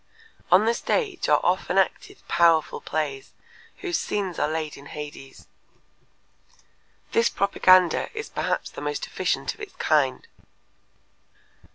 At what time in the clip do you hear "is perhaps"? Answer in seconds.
8.17-8.71